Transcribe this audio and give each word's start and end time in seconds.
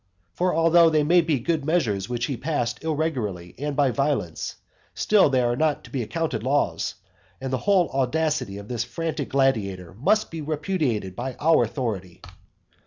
For 0.33 0.55
although 0.55 0.89
they 0.89 1.03
may 1.03 1.21
be 1.21 1.37
good 1.39 1.63
measures 1.63 2.09
which 2.09 2.25
he 2.25 2.35
passed 2.35 2.83
irregularly 2.83 3.53
and 3.59 3.75
by 3.75 3.91
violence, 3.91 4.55
still 4.95 5.29
they 5.29 5.41
are 5.41 5.55
not 5.55 5.83
to 5.83 5.91
be 5.91 6.01
accounted 6.01 6.41
laws, 6.41 6.95
and 7.39 7.53
the 7.53 7.59
whole 7.69 7.87
audacity 7.89 8.57
of 8.57 8.67
this 8.67 8.83
frantic 8.83 9.29
gladiator 9.29 9.93
must 9.93 10.31
be 10.31 10.41
repudiated 10.41 11.15
by 11.15 11.35
our 11.39 11.63
authority. 11.65 12.21